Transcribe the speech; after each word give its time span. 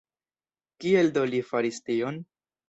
Kiel 0.85 1.11
do 1.17 1.25
li 1.33 1.43
faris 1.51 1.79
tion? 1.91 2.19